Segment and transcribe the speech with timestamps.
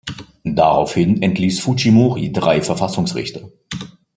[0.43, 3.51] Daraufhin entließ Fujimori drei Verfassungsrichter.